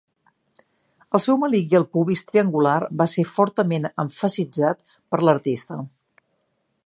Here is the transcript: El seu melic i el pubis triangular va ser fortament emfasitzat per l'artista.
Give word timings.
El 1.17 1.21
seu 1.25 1.37
melic 1.41 1.75
i 1.75 1.77
el 1.79 1.85
pubis 1.97 2.23
triangular 2.31 2.79
va 3.03 3.07
ser 3.13 3.27
fortament 3.35 3.87
emfasitzat 4.05 4.97
per 5.13 5.21
l'artista. 5.27 5.81